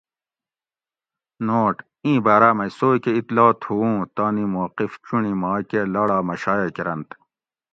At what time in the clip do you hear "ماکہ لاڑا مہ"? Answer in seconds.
5.41-6.35